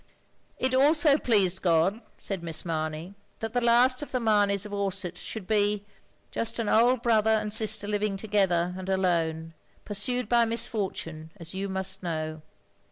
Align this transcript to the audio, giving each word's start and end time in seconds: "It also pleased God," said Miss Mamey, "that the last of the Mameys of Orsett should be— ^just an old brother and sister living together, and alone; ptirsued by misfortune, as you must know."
"It 0.57 0.73
also 0.73 1.15
pleased 1.19 1.61
God," 1.61 2.01
said 2.17 2.41
Miss 2.41 2.65
Mamey, 2.65 3.13
"that 3.39 3.53
the 3.53 3.61
last 3.61 4.01
of 4.01 4.09
the 4.11 4.19
Mameys 4.19 4.65
of 4.65 4.73
Orsett 4.73 5.15
should 5.15 5.45
be— 5.45 5.85
^just 6.33 6.57
an 6.57 6.67
old 6.67 7.03
brother 7.03 7.29
and 7.29 7.53
sister 7.53 7.87
living 7.87 8.17
together, 8.17 8.73
and 8.79 8.89
alone; 8.89 9.53
ptirsued 9.85 10.27
by 10.27 10.43
misfortune, 10.45 11.29
as 11.39 11.53
you 11.53 11.69
must 11.69 12.01
know." 12.01 12.41